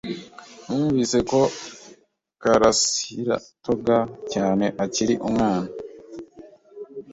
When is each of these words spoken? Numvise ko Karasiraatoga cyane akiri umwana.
Numvise 0.65 1.17
ko 1.29 1.39
Karasiraatoga 2.41 3.97
cyane 4.33 4.65
akiri 4.83 5.15
umwana. 5.27 5.69